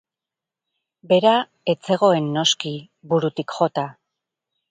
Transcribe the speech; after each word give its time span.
Bera 1.11 1.33
ez 1.75 1.75
zegoen 1.91 2.31
noski 2.39 2.73
burutik 3.13 3.57
jota. 3.59 3.87